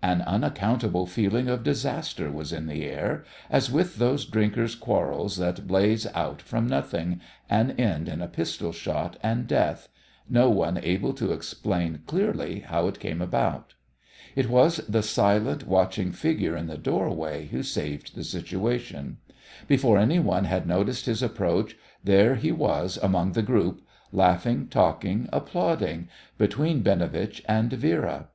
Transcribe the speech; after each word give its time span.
An 0.00 0.22
unaccountable 0.22 1.04
feeling 1.04 1.46
of 1.46 1.62
disaster 1.62 2.30
was 2.32 2.54
in 2.54 2.64
the 2.64 2.86
air, 2.86 3.22
as 3.50 3.70
with 3.70 3.96
those 3.98 4.24
drinkers' 4.24 4.74
quarrels 4.74 5.36
that 5.36 5.66
blaze 5.66 6.06
out 6.14 6.40
from 6.40 6.66
nothing, 6.66 7.20
and 7.50 7.78
end 7.78 8.08
in 8.08 8.22
a 8.22 8.26
pistol 8.26 8.72
shot 8.72 9.18
and 9.22 9.46
death, 9.46 9.90
no 10.26 10.48
one 10.48 10.78
able 10.78 11.12
to 11.12 11.32
explain 11.34 12.00
clearly 12.06 12.60
how 12.60 12.88
it 12.88 12.98
came 12.98 13.20
about. 13.20 13.74
It 14.34 14.48
was 14.48 14.78
the 14.88 15.02
silent, 15.02 15.66
watching 15.66 16.12
figure 16.12 16.56
in 16.56 16.66
the 16.66 16.78
doorway 16.78 17.48
who 17.48 17.62
saved 17.62 18.14
the 18.14 18.24
situation. 18.24 19.18
Before 19.68 19.98
any 19.98 20.18
one 20.18 20.46
had 20.46 20.66
noticed 20.66 21.04
his 21.04 21.22
approach, 21.22 21.76
there 22.02 22.36
he 22.36 22.52
was 22.52 22.96
among 23.02 23.32
the 23.32 23.42
group, 23.42 23.82
laughing, 24.12 24.66
talking, 24.68 25.28
applauding 25.30 26.08
between 26.38 26.80
Binovitch 26.82 27.42
and 27.46 27.70
Vera. 27.74 28.28